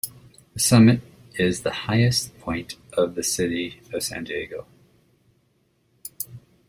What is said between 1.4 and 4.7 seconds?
the highest point of the city of San Diego.